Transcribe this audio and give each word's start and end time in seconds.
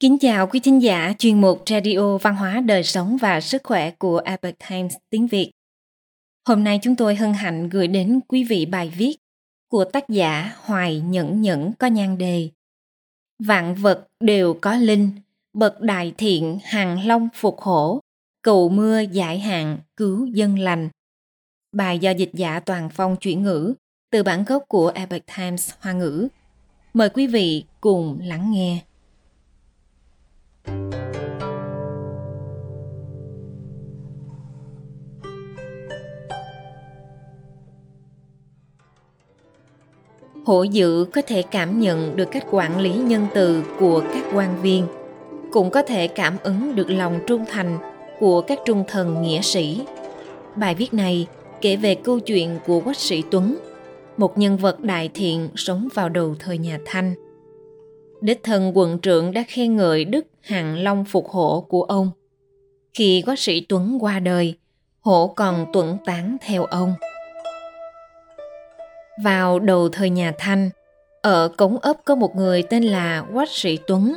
Kính 0.00 0.18
chào 0.18 0.46
quý 0.46 0.60
thính 0.60 0.82
giả 0.82 1.12
chuyên 1.18 1.40
mục 1.40 1.62
Radio 1.66 2.18
Văn 2.18 2.36
hóa 2.36 2.60
Đời 2.60 2.82
sống 2.82 3.16
và 3.16 3.40
Sức 3.40 3.62
khỏe 3.64 3.90
của 3.90 4.18
Epoch 4.24 4.54
Times 4.68 4.94
tiếng 5.10 5.26
Việt. 5.26 5.50
Hôm 6.48 6.64
nay 6.64 6.78
chúng 6.82 6.96
tôi 6.96 7.14
hân 7.14 7.32
hạnh 7.32 7.68
gửi 7.68 7.88
đến 7.88 8.20
quý 8.28 8.44
vị 8.44 8.66
bài 8.66 8.92
viết 8.96 9.16
của 9.68 9.84
tác 9.84 10.08
giả 10.08 10.56
Hoài 10.60 11.00
Nhẫn 11.00 11.42
Nhẫn 11.42 11.72
có 11.78 11.86
nhan 11.86 12.18
đề 12.18 12.48
Vạn 13.38 13.74
vật 13.74 14.06
đều 14.20 14.54
có 14.54 14.76
linh, 14.76 15.10
bậc 15.52 15.80
đại 15.80 16.14
thiện 16.18 16.58
hàng 16.64 17.06
long 17.06 17.28
phục 17.34 17.60
hổ, 17.60 18.00
cầu 18.42 18.68
mưa 18.68 19.00
giải 19.00 19.38
hạn 19.38 19.78
cứu 19.96 20.26
dân 20.26 20.58
lành. 20.58 20.88
Bài 21.72 21.98
do 21.98 22.10
dịch 22.10 22.30
giả 22.32 22.60
Toàn 22.60 22.88
Phong 22.90 23.16
chuyển 23.16 23.42
ngữ 23.42 23.74
từ 24.10 24.22
bản 24.22 24.44
gốc 24.44 24.64
của 24.68 24.92
Epoch 24.94 25.26
Times 25.36 25.70
Hoa 25.80 25.92
ngữ. 25.92 26.28
Mời 26.94 27.08
quý 27.08 27.26
vị 27.26 27.64
cùng 27.80 28.18
lắng 28.22 28.52
nghe. 28.52 28.80
Hổ 40.46 40.62
dữ 40.62 41.06
có 41.14 41.22
thể 41.26 41.42
cảm 41.42 41.80
nhận 41.80 42.16
được 42.16 42.30
cách 42.30 42.46
quản 42.50 42.80
lý 42.80 42.92
nhân 42.94 43.26
từ 43.34 43.62
của 43.80 44.02
các 44.12 44.24
quan 44.34 44.62
viên, 44.62 44.86
cũng 45.52 45.70
có 45.70 45.82
thể 45.82 46.08
cảm 46.08 46.36
ứng 46.42 46.74
được 46.74 46.90
lòng 46.90 47.20
trung 47.26 47.44
thành 47.48 47.78
của 48.20 48.40
các 48.40 48.58
trung 48.64 48.84
thần 48.88 49.22
nghĩa 49.22 49.40
sĩ. 49.40 49.80
Bài 50.56 50.74
viết 50.74 50.94
này 50.94 51.26
kể 51.60 51.76
về 51.76 51.94
câu 51.94 52.20
chuyện 52.20 52.58
của 52.66 52.80
Quách 52.80 52.96
sĩ 52.96 53.22
Tuấn, 53.30 53.56
một 54.16 54.38
nhân 54.38 54.56
vật 54.56 54.80
đại 54.80 55.10
thiện 55.14 55.48
sống 55.56 55.88
vào 55.94 56.08
đầu 56.08 56.34
thời 56.38 56.58
nhà 56.58 56.78
Thanh. 56.84 57.14
Đích 58.20 58.42
thân 58.42 58.72
quận 58.74 58.98
trưởng 58.98 59.32
đã 59.32 59.44
khen 59.48 59.76
ngợi 59.76 60.04
đức 60.04 60.26
hạng 60.40 60.78
long 60.78 61.04
phục 61.04 61.28
hổ 61.28 61.66
của 61.68 61.82
ông. 61.82 62.10
Khi 62.94 63.22
Quách 63.26 63.38
sĩ 63.38 63.60
Tuấn 63.60 63.98
qua 64.00 64.18
đời, 64.18 64.54
hổ 65.00 65.26
còn 65.26 65.66
tuẫn 65.72 65.96
tán 66.04 66.36
theo 66.46 66.64
ông. 66.64 66.94
Vào 69.22 69.58
đầu 69.58 69.88
thời 69.88 70.10
nhà 70.10 70.32
Thanh, 70.38 70.70
ở 71.22 71.48
cống 71.56 71.78
ấp 71.78 71.96
có 72.04 72.14
một 72.14 72.36
người 72.36 72.62
tên 72.62 72.82
là 72.82 73.24
Quách 73.34 73.50
Sĩ 73.50 73.78
Tuấn, 73.86 74.14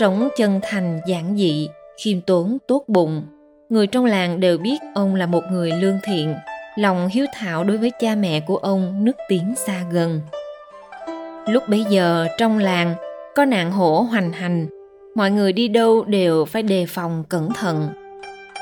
sống 0.00 0.28
chân 0.36 0.60
thành 0.62 1.00
giản 1.06 1.36
dị, 1.36 1.68
khiêm 2.04 2.20
tốn 2.20 2.58
tốt 2.68 2.84
bụng. 2.88 3.22
Người 3.68 3.86
trong 3.86 4.04
làng 4.04 4.40
đều 4.40 4.58
biết 4.58 4.78
ông 4.94 5.14
là 5.14 5.26
một 5.26 5.44
người 5.50 5.72
lương 5.72 5.98
thiện, 6.02 6.34
lòng 6.76 7.08
hiếu 7.08 7.26
thảo 7.34 7.64
đối 7.64 7.76
với 7.76 7.90
cha 8.00 8.14
mẹ 8.14 8.40
của 8.40 8.56
ông 8.56 9.04
nức 9.04 9.16
tiếng 9.28 9.54
xa 9.56 9.84
gần. 9.92 10.20
Lúc 11.46 11.68
bấy 11.68 11.84
giờ 11.88 12.26
trong 12.38 12.58
làng 12.58 12.94
có 13.34 13.44
nạn 13.44 13.72
hổ 13.72 14.00
hoành 14.00 14.32
hành, 14.32 14.66
mọi 15.14 15.30
người 15.30 15.52
đi 15.52 15.68
đâu 15.68 16.04
đều 16.04 16.44
phải 16.44 16.62
đề 16.62 16.86
phòng 16.88 17.24
cẩn 17.28 17.48
thận. 17.52 17.88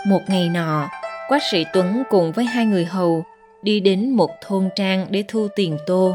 Một 0.06 0.20
ngày 0.28 0.48
nọ, 0.48 0.88
Quách 1.28 1.42
sĩ 1.50 1.64
Tuấn 1.72 2.02
cùng 2.10 2.32
với 2.32 2.44
hai 2.44 2.66
người 2.66 2.84
hầu 2.84 3.24
đi 3.62 3.80
đến 3.80 4.10
một 4.10 4.30
thôn 4.46 4.68
trang 4.76 5.06
để 5.10 5.24
thu 5.28 5.48
tiền 5.56 5.76
tô. 5.86 6.14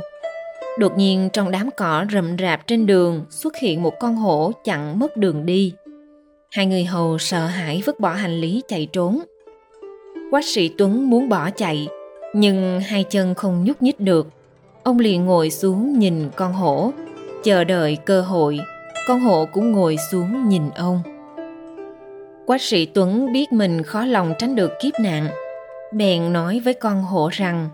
Đột 0.79 0.97
nhiên 0.97 1.29
trong 1.33 1.51
đám 1.51 1.69
cỏ 1.77 2.05
rậm 2.13 2.37
rạp 2.37 2.67
trên 2.67 2.85
đường 2.85 3.25
xuất 3.29 3.57
hiện 3.57 3.83
một 3.83 3.99
con 3.99 4.15
hổ 4.15 4.51
chặn 4.63 4.99
mất 4.99 5.17
đường 5.17 5.45
đi. 5.45 5.73
Hai 6.51 6.65
người 6.65 6.83
hầu 6.83 7.17
sợ 7.17 7.45
hãi 7.45 7.81
vứt 7.85 7.99
bỏ 7.99 8.09
hành 8.09 8.41
lý 8.41 8.61
chạy 8.67 8.87
trốn. 8.93 9.21
Quách 10.31 10.45
sĩ 10.45 10.69
Tuấn 10.77 11.09
muốn 11.09 11.29
bỏ 11.29 11.49
chạy, 11.49 11.87
nhưng 12.33 12.79
hai 12.79 13.03
chân 13.03 13.35
không 13.35 13.63
nhúc 13.63 13.81
nhích 13.81 13.99
được. 13.99 14.27
Ông 14.83 14.99
liền 14.99 15.25
ngồi 15.25 15.49
xuống 15.49 15.99
nhìn 15.99 16.29
con 16.35 16.53
hổ, 16.53 16.91
chờ 17.43 17.63
đợi 17.63 17.97
cơ 18.05 18.21
hội. 18.21 18.59
Con 19.07 19.19
hổ 19.19 19.45
cũng 19.53 19.71
ngồi 19.71 19.97
xuống 20.11 20.49
nhìn 20.49 20.63
ông. 20.75 21.01
Quách 22.45 22.61
sĩ 22.61 22.85
Tuấn 22.85 23.33
biết 23.33 23.51
mình 23.51 23.83
khó 23.83 24.05
lòng 24.05 24.33
tránh 24.39 24.55
được 24.55 24.71
kiếp 24.81 24.93
nạn, 24.99 25.27
bèn 25.91 26.33
nói 26.33 26.61
với 26.65 26.73
con 26.73 27.03
hổ 27.03 27.29
rằng, 27.31 27.69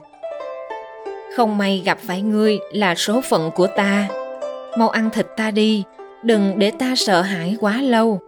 không 1.35 1.57
may 1.57 1.81
gặp 1.85 1.97
phải 2.07 2.22
ngươi 2.22 2.59
là 2.72 2.96
số 2.96 3.22
phận 3.29 3.51
của 3.51 3.68
ta. 3.68 4.07
Mau 4.78 4.90
ăn 4.90 5.09
thịt 5.09 5.28
ta 5.38 5.51
đi, 5.51 5.84
đừng 6.23 6.59
để 6.59 6.72
ta 6.79 6.94
sợ 6.97 7.22
hãi 7.22 7.57
quá 7.59 7.81
lâu. 7.81 8.19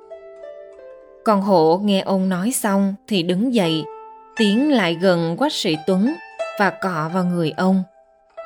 Con 1.23 1.41
hổ 1.41 1.81
nghe 1.83 2.01
ông 2.01 2.29
nói 2.29 2.51
xong 2.51 2.95
thì 3.07 3.23
đứng 3.23 3.53
dậy, 3.53 3.83
tiến 4.35 4.71
lại 4.71 4.97
gần 5.01 5.37
quách 5.37 5.53
sĩ 5.53 5.77
tuấn 5.87 6.13
và 6.59 6.69
cọ 6.69 7.09
vào 7.13 7.25
người 7.25 7.53
ông. 7.57 7.83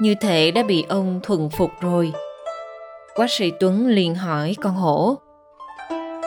Như 0.02 0.16
thể 0.22 0.52
đã 0.52 0.64
bị 0.64 0.86
ông 0.90 1.20
thuần 1.24 1.50
phục 1.50 1.72
rồi. 1.82 2.12
Quách 3.16 3.32
sĩ 3.32 3.52
tuấn 3.60 3.88
liền 3.88 4.16
hỏi 4.16 4.56
con 4.62 4.74
hổ 4.74 5.18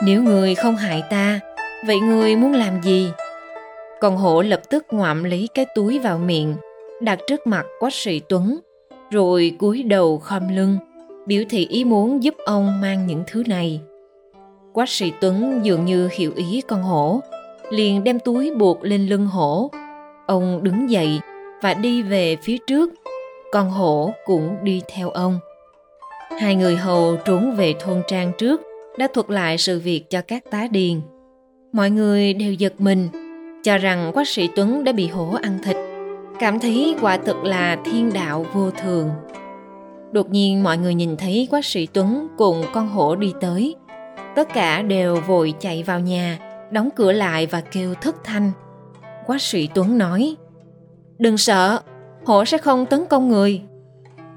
nếu 0.05 0.23
người 0.23 0.55
không 0.55 0.75
hại 0.75 1.03
ta, 1.09 1.39
vậy 1.85 1.99
người 1.99 2.35
muốn 2.35 2.53
làm 2.53 2.81
gì? 2.81 3.11
Con 4.03 4.17
hổ 4.17 4.41
lập 4.41 4.61
tức 4.69 4.85
ngoạm 4.91 5.23
lấy 5.23 5.49
cái 5.53 5.65
túi 5.75 5.99
vào 5.99 6.17
miệng, 6.17 6.55
đặt 7.01 7.19
trước 7.27 7.47
mặt 7.47 7.65
quách 7.79 7.93
sĩ 7.93 8.21
Tuấn, 8.29 8.59
rồi 9.11 9.55
cúi 9.59 9.83
đầu 9.83 10.17
khom 10.17 10.55
lưng, 10.55 10.77
biểu 11.25 11.43
thị 11.49 11.67
ý 11.69 11.83
muốn 11.83 12.23
giúp 12.23 12.35
ông 12.45 12.81
mang 12.81 13.07
những 13.07 13.23
thứ 13.27 13.43
này. 13.47 13.81
Quách 14.73 14.89
sĩ 14.89 15.11
Tuấn 15.21 15.59
dường 15.63 15.85
như 15.85 16.09
hiểu 16.11 16.31
ý 16.35 16.61
con 16.67 16.83
hổ, 16.83 17.19
liền 17.69 18.03
đem 18.03 18.19
túi 18.19 18.55
buộc 18.55 18.83
lên 18.83 19.07
lưng 19.07 19.25
hổ. 19.25 19.71
Ông 20.27 20.63
đứng 20.63 20.89
dậy 20.89 21.19
và 21.61 21.73
đi 21.73 22.01
về 22.01 22.37
phía 22.43 22.57
trước, 22.67 22.93
con 23.51 23.69
hổ 23.69 24.11
cũng 24.25 24.55
đi 24.63 24.81
theo 24.87 25.09
ông. 25.09 25.39
Hai 26.39 26.55
người 26.55 26.75
hầu 26.75 27.15
trốn 27.25 27.55
về 27.55 27.73
thôn 27.79 28.01
trang 28.07 28.31
trước 28.37 28.61
đã 28.97 29.07
thuật 29.13 29.29
lại 29.29 29.57
sự 29.57 29.79
việc 29.79 30.09
cho 30.09 30.21
các 30.21 30.43
tá 30.51 30.67
điền. 30.71 31.01
Mọi 31.71 31.89
người 31.89 32.33
đều 32.33 32.53
giật 32.53 32.73
mình 32.77 33.09
cho 33.63 33.77
rằng 33.77 34.11
quách 34.13 34.27
sĩ 34.27 34.49
Tuấn 34.55 34.83
đã 34.83 34.91
bị 34.91 35.07
hổ 35.07 35.35
ăn 35.41 35.59
thịt, 35.63 35.77
cảm 36.39 36.59
thấy 36.59 36.95
quả 37.01 37.17
thực 37.17 37.43
là 37.43 37.77
thiên 37.85 38.13
đạo 38.13 38.45
vô 38.53 38.71
thường. 38.71 39.09
Đột 40.11 40.29
nhiên 40.29 40.63
mọi 40.63 40.77
người 40.77 40.93
nhìn 40.93 41.17
thấy 41.17 41.47
quách 41.51 41.65
sĩ 41.65 41.85
Tuấn 41.85 42.27
cùng 42.37 42.63
con 42.73 42.87
hổ 42.87 43.15
đi 43.15 43.33
tới. 43.41 43.75
Tất 44.35 44.53
cả 44.53 44.81
đều 44.81 45.15
vội 45.27 45.53
chạy 45.59 45.83
vào 45.83 45.99
nhà, 45.99 46.39
đóng 46.71 46.89
cửa 46.95 47.11
lại 47.11 47.45
và 47.45 47.61
kêu 47.61 47.93
thất 47.93 48.15
thanh. 48.23 48.51
Quách 49.25 49.41
sĩ 49.41 49.69
Tuấn 49.75 49.97
nói, 49.97 50.35
Đừng 51.17 51.37
sợ, 51.37 51.79
hổ 52.25 52.45
sẽ 52.45 52.57
không 52.57 52.85
tấn 52.85 53.05
công 53.05 53.29
người. 53.29 53.61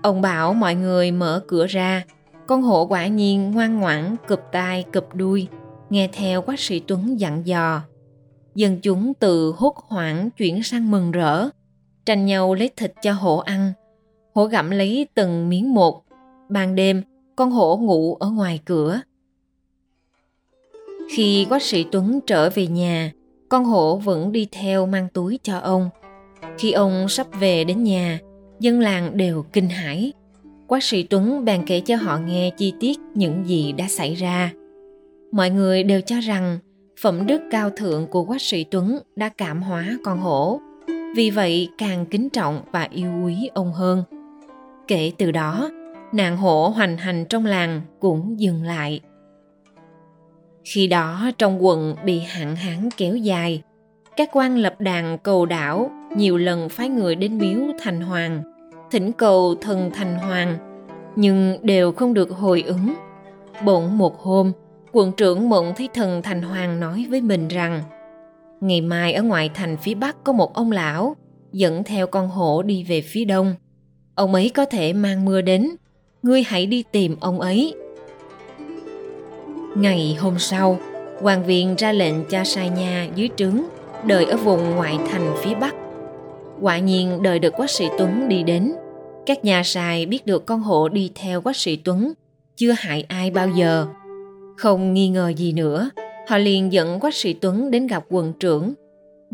Ông 0.03 0.21
bảo 0.21 0.55
mọi 0.55 0.75
người 0.75 1.11
mở 1.11 1.43
cửa 1.49 1.67
ra, 1.67 2.03
con 2.47 2.63
hổ 2.63 2.87
quả 2.87 3.07
nhiên 3.07 3.51
ngoan 3.51 3.81
ngoãn 3.81 4.17
cụp 4.29 4.41
tai 4.53 4.85
cụp 4.93 5.15
đuôi, 5.15 5.49
nghe 5.91 6.09
theo 6.13 6.43
quách 6.43 6.61
sĩ 6.61 6.81
Tuấn 6.81 7.21
dặn 7.21 7.47
dò 7.47 7.83
dân 8.57 8.81
chúng 8.83 9.15
từ 9.15 9.55
hốt 9.57 9.75
hoảng 9.77 10.31
chuyển 10.31 10.63
sang 10.63 10.91
mừng 10.91 11.11
rỡ, 11.11 11.49
tranh 12.07 12.27
nhau 12.27 12.55
lấy 12.55 12.71
thịt 12.77 12.93
cho 13.03 13.13
hổ 13.13 13.37
ăn. 13.39 13.73
Hổ 14.35 14.47
gặm 14.47 14.71
lấy 14.71 15.07
từng 15.15 15.49
miếng 15.49 15.75
một. 15.75 16.03
Ban 16.49 16.75
đêm, 16.75 17.03
con 17.37 17.51
hổ 17.51 17.77
ngủ 17.77 18.15
ở 18.15 18.31
ngoài 18.31 18.61
cửa. 18.65 19.01
Khi 21.11 21.47
quách 21.49 21.63
sĩ 21.63 21.85
Tuấn 21.93 22.21
trở 22.27 22.51
về 22.51 22.67
nhà, 22.67 23.13
con 23.49 23.65
hổ 23.65 23.97
vẫn 23.97 24.33
đi 24.33 24.49
theo 24.53 24.87
mang 24.87 25.09
túi 25.09 25.39
cho 25.43 25.59
ông. 25.59 25.91
Khi 26.59 26.73
ông 26.73 27.09
sắp 27.09 27.27
về 27.41 27.65
đến 27.65 27.83
nhà, 27.83 28.19
dân 28.61 28.81
làng 28.81 29.17
đều 29.17 29.43
kinh 29.53 29.69
hãi. 29.69 30.13
Quách 30.67 30.85
sĩ 30.85 31.03
Tuấn 31.03 31.45
bèn 31.45 31.67
kể 31.67 31.81
cho 31.81 31.97
họ 31.97 32.19
nghe 32.19 32.51
chi 32.57 32.73
tiết 32.81 32.99
những 33.15 33.45
gì 33.47 33.73
đã 33.73 33.89
xảy 33.89 34.15
ra. 34.15 34.53
Mọi 35.33 35.51
người 35.51 35.83
đều 35.83 36.01
cho 36.01 36.21
rằng 36.21 36.59
phẩm 37.01 37.27
đức 37.27 37.43
cao 37.51 37.71
thượng 37.71 38.07
của 38.07 38.25
quách 38.25 38.43
sĩ 38.43 38.65
Tuấn 38.65 38.99
đã 39.17 39.29
cảm 39.29 39.63
hóa 39.63 39.87
con 40.05 40.19
hổ, 40.19 40.61
vì 41.17 41.31
vậy 41.31 41.69
càng 41.79 42.07
kính 42.07 42.29
trọng 42.31 42.63
và 42.73 42.89
yêu 42.91 43.11
quý 43.25 43.51
ông 43.55 43.73
hơn. 43.73 44.03
Kể 44.89 45.13
từ 45.19 45.31
đó, 45.31 45.71
nạn 46.13 46.37
hổ 46.37 46.69
hoành 46.69 46.97
hành 46.97 47.25
trong 47.29 47.47
làng 47.47 47.81
cũng 48.01 48.41
dừng 48.41 48.63
lại. 48.63 49.01
Khi 50.65 50.87
đó 50.87 51.31
trong 51.39 51.65
quận 51.65 51.95
bị 52.05 52.21
hạn 52.21 52.57
hán 52.57 52.89
kéo 52.97 53.17
dài, 53.17 53.63
các 54.17 54.31
quan 54.33 54.59
lập 54.59 54.81
đàn 54.81 55.19
cầu 55.19 55.47
đảo 55.47 55.91
nhiều 56.17 56.39
lần 56.39 56.69
phái 56.69 56.89
người 56.89 57.15
đến 57.15 57.39
miếu 57.39 57.61
thành 57.81 58.01
hoàng, 58.01 58.43
thỉnh 58.91 59.13
cầu 59.13 59.55
thần 59.61 59.91
thành 59.95 60.15
hoàng, 60.15 60.59
nhưng 61.17 61.59
đều 61.63 61.93
không 61.93 62.15
được 62.15 62.31
hồi 62.31 62.63
ứng. 62.67 62.95
Bỗng 63.65 63.99
một 63.99 64.21
hôm, 64.21 64.53
quận 64.93 65.13
trưởng 65.17 65.49
mộng 65.49 65.73
thấy 65.77 65.89
thần 65.95 66.23
thành 66.23 66.43
hoàng 66.43 66.81
nói 66.81 67.07
với 67.11 67.21
mình 67.21 67.49
rằng, 67.49 67.83
ngày 68.61 68.81
mai 68.81 69.13
ở 69.13 69.23
ngoại 69.23 69.51
thành 69.55 69.77
phía 69.77 69.95
bắc 69.95 70.25
có 70.25 70.33
một 70.33 70.55
ông 70.55 70.73
lão 70.73 71.17
dẫn 71.53 71.85
theo 71.85 72.07
con 72.07 72.29
hổ 72.29 72.63
đi 72.63 72.85
về 72.85 73.01
phía 73.01 73.25
đông. 73.25 73.55
Ông 74.15 74.35
ấy 74.35 74.51
có 74.55 74.65
thể 74.65 74.93
mang 74.93 75.25
mưa 75.25 75.41
đến. 75.41 75.71
Ngươi 76.23 76.43
hãy 76.43 76.67
đi 76.67 76.85
tìm 76.93 77.17
ông 77.21 77.41
ấy. 77.41 77.75
Ngày 79.77 80.17
hôm 80.21 80.39
sau, 80.39 80.79
hoàng 81.21 81.47
viện 81.47 81.75
ra 81.79 81.93
lệnh 81.93 82.25
cho 82.25 82.45
sai 82.45 82.71
nha 82.71 83.09
dưới 83.15 83.29
trướng, 83.37 83.63
đợi 84.05 84.25
ở 84.25 84.37
vùng 84.37 84.71
ngoại 84.71 84.99
thành 85.11 85.35
phía 85.39 85.55
bắc. 85.55 85.75
Quả 86.61 86.79
nhiên 86.79 87.23
đợi 87.23 87.39
được 87.39 87.55
quách 87.57 87.71
sĩ 87.71 87.89
tuấn 87.99 88.29
đi 88.29 88.43
đến. 88.43 88.73
Các 89.27 89.45
nhà 89.45 89.63
sai 89.63 90.07
biết 90.07 90.27
được 90.27 90.47
con 90.47 90.61
hổ 90.61 90.89
đi 90.89 91.11
theo 91.15 91.41
quách 91.41 91.57
sĩ 91.57 91.77
tuấn, 91.77 92.13
chưa 92.57 92.73
hại 92.73 93.05
ai 93.09 93.31
bao 93.31 93.49
giờ. 93.49 93.87
Không 94.57 94.95
nghi 94.95 95.09
ngờ 95.09 95.33
gì 95.37 95.53
nữa, 95.53 95.91
họ 96.29 96.39
liền 96.39 96.73
dẫn 96.73 97.01
quách 97.01 97.15
sĩ 97.15 97.33
Tuấn 97.33 97.71
đến 97.71 97.87
gặp 97.87 98.05
quận 98.11 98.33
trưởng. 98.41 98.75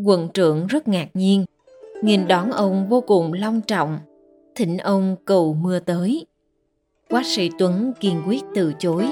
Quận 0.05 0.29
trưởng 0.33 0.67
rất 0.67 0.87
ngạc 0.87 1.07
nhiên, 1.13 1.45
nhìn 2.01 2.27
đón 2.27 2.51
ông 2.51 2.89
vô 2.89 3.01
cùng 3.01 3.33
long 3.33 3.61
trọng, 3.61 3.97
thỉnh 4.55 4.77
ông 4.77 5.15
cầu 5.25 5.53
mưa 5.53 5.79
tới. 5.79 6.25
Quách 7.09 7.25
sĩ 7.25 7.49
Tuấn 7.59 7.93
kiên 7.99 8.21
quyết 8.27 8.43
từ 8.55 8.73
chối, 8.79 9.07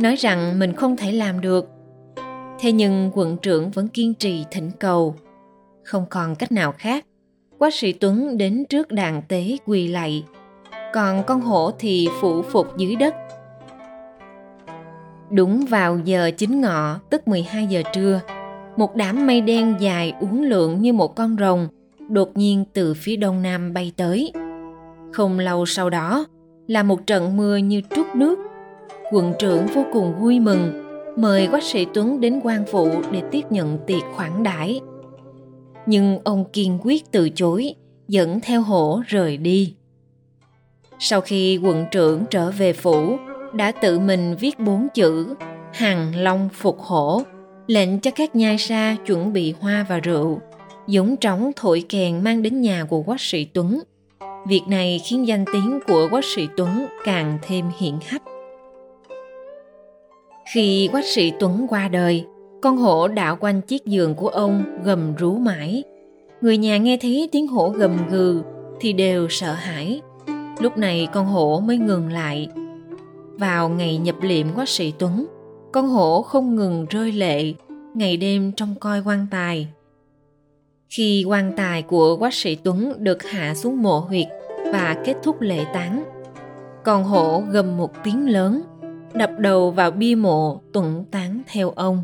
nói 0.00 0.16
rằng 0.16 0.58
mình 0.58 0.72
không 0.72 0.96
thể 0.96 1.12
làm 1.12 1.40
được. 1.40 1.68
Thế 2.60 2.72
nhưng 2.72 3.10
quận 3.14 3.36
trưởng 3.42 3.70
vẫn 3.70 3.88
kiên 3.88 4.14
trì 4.14 4.44
thỉnh 4.50 4.70
cầu. 4.80 5.14
Không 5.84 6.04
còn 6.10 6.34
cách 6.34 6.52
nào 6.52 6.72
khác, 6.72 7.06
quách 7.58 7.74
sĩ 7.74 7.92
Tuấn 7.92 8.38
đến 8.38 8.64
trước 8.68 8.92
đàn 8.92 9.22
tế 9.28 9.56
quỳ 9.66 9.88
lạy, 9.88 10.24
còn 10.92 11.22
con 11.26 11.40
hổ 11.40 11.70
thì 11.78 12.08
phụ 12.20 12.42
phục 12.42 12.76
dưới 12.76 12.96
đất. 12.96 13.14
Đúng 15.30 15.66
vào 15.66 15.98
giờ 16.04 16.30
chính 16.36 16.60
ngọ, 16.60 17.00
tức 17.10 17.28
12 17.28 17.66
giờ 17.66 17.82
trưa, 17.92 18.20
một 18.76 18.96
đám 18.96 19.26
mây 19.26 19.40
đen 19.40 19.74
dài 19.80 20.14
uốn 20.20 20.42
lượn 20.42 20.82
như 20.82 20.92
một 20.92 21.14
con 21.16 21.36
rồng 21.40 21.68
đột 22.08 22.36
nhiên 22.36 22.64
từ 22.72 22.94
phía 22.94 23.16
đông 23.16 23.42
nam 23.42 23.72
bay 23.72 23.92
tới. 23.96 24.32
Không 25.12 25.38
lâu 25.38 25.66
sau 25.66 25.90
đó 25.90 26.26
là 26.66 26.82
một 26.82 27.06
trận 27.06 27.36
mưa 27.36 27.56
như 27.56 27.80
trút 27.96 28.06
nước. 28.14 28.38
Quận 29.12 29.32
trưởng 29.38 29.66
vô 29.66 29.84
cùng 29.92 30.14
vui 30.20 30.40
mừng, 30.40 30.84
mời 31.16 31.46
quách 31.46 31.62
sĩ 31.62 31.86
Tuấn 31.94 32.20
đến 32.20 32.40
quan 32.42 32.64
phụ 32.70 32.90
để 33.12 33.22
tiếp 33.30 33.42
nhận 33.50 33.78
tiệc 33.86 34.02
khoản 34.14 34.42
đãi. 34.42 34.80
Nhưng 35.86 36.18
ông 36.24 36.44
kiên 36.52 36.78
quyết 36.82 37.10
từ 37.10 37.30
chối, 37.30 37.74
dẫn 38.08 38.40
theo 38.40 38.62
hổ 38.62 39.02
rời 39.06 39.36
đi. 39.36 39.74
Sau 40.98 41.20
khi 41.20 41.56
quận 41.62 41.86
trưởng 41.90 42.24
trở 42.30 42.50
về 42.50 42.72
phủ, 42.72 43.16
đã 43.54 43.72
tự 43.72 43.98
mình 43.98 44.36
viết 44.40 44.60
bốn 44.60 44.88
chữ 44.94 45.34
Hằng 45.72 46.16
Long 46.16 46.48
Phục 46.52 46.80
Hổ, 46.80 47.22
lệnh 47.66 48.00
cho 48.00 48.10
các 48.10 48.36
nhai 48.36 48.58
sa 48.58 48.96
chuẩn 49.06 49.32
bị 49.32 49.54
hoa 49.60 49.86
và 49.88 49.98
rượu, 49.98 50.40
Dũng 50.86 51.16
trống 51.16 51.52
thổi 51.56 51.84
kèn 51.88 52.24
mang 52.24 52.42
đến 52.42 52.60
nhà 52.60 52.84
của 52.84 53.02
quách 53.02 53.20
sĩ 53.20 53.44
Tuấn. 53.44 53.80
Việc 54.46 54.62
này 54.68 55.00
khiến 55.04 55.26
danh 55.26 55.44
tiếng 55.52 55.80
của 55.86 56.08
quách 56.10 56.24
sĩ 56.24 56.48
Tuấn 56.56 56.86
càng 57.04 57.38
thêm 57.42 57.64
hiển 57.78 57.94
hách. 58.06 58.22
Khi 60.54 60.88
quách 60.92 61.04
sĩ 61.04 61.32
Tuấn 61.40 61.66
qua 61.68 61.88
đời, 61.88 62.24
con 62.62 62.76
hổ 62.76 63.08
đảo 63.08 63.36
quanh 63.40 63.60
chiếc 63.60 63.84
giường 63.84 64.14
của 64.14 64.28
ông 64.28 64.64
gầm 64.84 65.14
rú 65.14 65.34
mãi. 65.34 65.82
Người 66.40 66.56
nhà 66.56 66.78
nghe 66.78 66.96
thấy 66.96 67.28
tiếng 67.32 67.46
hổ 67.46 67.68
gầm 67.68 68.08
gừ 68.10 68.42
thì 68.80 68.92
đều 68.92 69.28
sợ 69.28 69.52
hãi. 69.52 70.00
Lúc 70.58 70.78
này 70.78 71.08
con 71.12 71.26
hổ 71.26 71.60
mới 71.60 71.78
ngừng 71.78 72.12
lại. 72.12 72.48
Vào 73.38 73.68
ngày 73.68 73.96
nhập 73.96 74.16
liệm 74.20 74.46
quá 74.54 74.64
sĩ 74.66 74.92
Tuấn, 74.98 75.26
con 75.72 75.88
hổ 75.88 76.22
không 76.22 76.56
ngừng 76.56 76.86
rơi 76.90 77.12
lệ, 77.12 77.54
ngày 77.94 78.16
đêm 78.16 78.52
trong 78.52 78.74
coi 78.80 79.02
quan 79.04 79.26
tài. 79.30 79.68
Khi 80.88 81.24
quan 81.28 81.52
tài 81.56 81.82
của 81.82 82.16
quá 82.16 82.30
sĩ 82.32 82.54
Tuấn 82.54 82.92
được 82.98 83.22
hạ 83.22 83.54
xuống 83.54 83.82
mộ 83.82 83.98
huyệt 83.98 84.26
và 84.72 84.96
kết 85.04 85.16
thúc 85.22 85.40
lễ 85.40 85.64
táng, 85.74 86.04
con 86.84 87.04
hổ 87.04 87.42
gầm 87.50 87.76
một 87.76 88.04
tiếng 88.04 88.28
lớn, 88.28 88.62
đập 89.12 89.30
đầu 89.38 89.70
vào 89.70 89.90
bia 89.90 90.14
mộ 90.14 90.60
tuẩn 90.72 91.04
tán 91.10 91.42
theo 91.46 91.70
ông. 91.70 92.02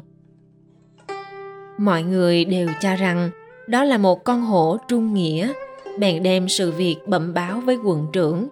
Mọi 1.79 2.03
người 2.03 2.45
đều 2.45 2.69
cho 2.81 2.97
rằng 2.97 3.31
đó 3.67 3.85
là 3.85 3.99
một 3.99 4.25
con 4.25 4.41
hổ 4.41 4.77
trung 4.89 5.15
nghĩa, 5.15 5.53
bèn 5.99 6.23
đem 6.23 6.49
sự 6.49 6.73
việc 6.73 6.97
bẩm 7.07 7.35
báo 7.35 7.61
với 7.61 7.77
quận 7.85 8.07
trưởng. 8.13 8.49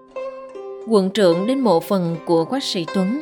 Quận 0.90 1.10
trưởng 1.10 1.46
đến 1.46 1.60
mộ 1.60 1.80
phần 1.80 2.16
của 2.26 2.44
quách 2.44 2.64
sĩ 2.64 2.86
Tuấn, 2.94 3.20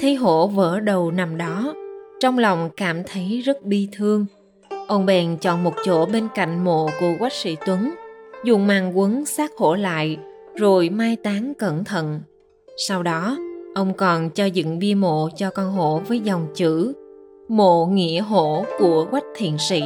thấy 0.00 0.14
hổ 0.14 0.46
vỡ 0.46 0.80
đầu 0.80 1.10
nằm 1.10 1.36
đó, 1.36 1.74
trong 2.20 2.38
lòng 2.38 2.70
cảm 2.76 3.02
thấy 3.04 3.40
rất 3.44 3.62
bi 3.62 3.88
thương. 3.92 4.26
Ông 4.88 5.06
bèn 5.06 5.36
chọn 5.36 5.64
một 5.64 5.74
chỗ 5.84 6.06
bên 6.06 6.28
cạnh 6.34 6.64
mộ 6.64 6.88
của 7.00 7.12
quách 7.18 7.32
sĩ 7.32 7.56
Tuấn, 7.66 7.94
dùng 8.44 8.66
màn 8.66 8.98
quấn 8.98 9.26
xác 9.26 9.56
hổ 9.56 9.74
lại, 9.74 10.18
rồi 10.54 10.90
mai 10.90 11.16
táng 11.16 11.52
cẩn 11.58 11.84
thận. 11.84 12.20
Sau 12.88 13.02
đó, 13.02 13.36
ông 13.74 13.94
còn 13.94 14.30
cho 14.30 14.44
dựng 14.44 14.78
bia 14.78 14.94
mộ 14.94 15.28
cho 15.36 15.50
con 15.50 15.72
hổ 15.72 16.00
với 16.08 16.20
dòng 16.20 16.46
chữ 16.54 16.92
Mộ 17.48 17.86
Nghĩa 17.86 18.20
Hổ 18.20 18.64
của 18.78 19.06
Quách 19.10 19.26
Thiện 19.36 19.58
Sĩ. 19.58 19.82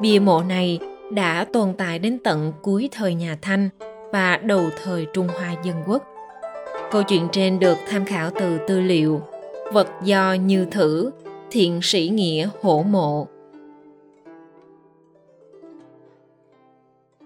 Bia 0.00 0.18
mộ 0.18 0.42
này 0.42 0.78
đã 1.12 1.46
tồn 1.52 1.72
tại 1.78 1.98
đến 1.98 2.18
tận 2.24 2.52
cuối 2.62 2.88
thời 2.92 3.14
nhà 3.14 3.38
Thanh 3.42 3.68
và 4.12 4.36
đầu 4.36 4.62
thời 4.84 5.06
Trung 5.12 5.28
Hoa 5.28 5.54
Dân 5.64 5.76
Quốc. 5.86 6.02
Câu 6.90 7.02
chuyện 7.02 7.28
trên 7.32 7.58
được 7.58 7.78
tham 7.88 8.04
khảo 8.04 8.30
từ 8.40 8.58
tư 8.68 8.80
liệu 8.80 9.22
Vật 9.72 9.88
do 10.04 10.32
như 10.32 10.64
thử, 10.64 11.10
thiện 11.50 11.80
sĩ 11.82 12.08
nghĩa 12.08 12.48
hổ 12.60 12.82
mộ. 12.82 13.26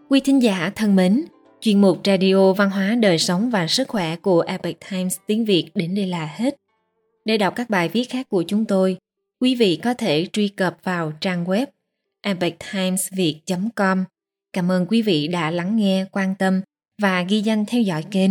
Quý 0.08 0.20
thính 0.20 0.42
giả 0.42 0.72
thân 0.74 0.96
mến, 0.96 1.24
chuyên 1.60 1.80
mục 1.80 1.98
Radio 2.04 2.52
Văn 2.52 2.70
hóa 2.70 2.94
Đời 3.00 3.18
Sống 3.18 3.50
và 3.50 3.66
Sức 3.66 3.88
Khỏe 3.88 4.16
của 4.16 4.40
Epic 4.40 4.76
Times 4.90 5.16
tiếng 5.26 5.44
Việt 5.44 5.70
đến 5.74 5.94
đây 5.94 6.06
là 6.06 6.26
hết. 6.36 6.56
Để 7.24 7.38
đọc 7.38 7.54
các 7.56 7.70
bài 7.70 7.88
viết 7.88 8.04
khác 8.10 8.28
của 8.28 8.42
chúng 8.42 8.64
tôi, 8.64 8.96
quý 9.40 9.54
vị 9.54 9.80
có 9.82 9.94
thể 9.94 10.26
truy 10.32 10.48
cập 10.48 10.76
vào 10.82 11.12
trang 11.20 11.44
web 11.44 11.66
epictimesviet.com. 12.22 14.04
Cảm 14.52 14.72
ơn 14.72 14.86
quý 14.86 15.02
vị 15.02 15.28
đã 15.28 15.50
lắng 15.50 15.76
nghe, 15.76 16.06
quan 16.12 16.34
tâm 16.38 16.60
và 17.02 17.22
ghi 17.22 17.40
danh 17.40 17.66
theo 17.66 17.82
dõi 17.82 18.04
kênh. 18.10 18.30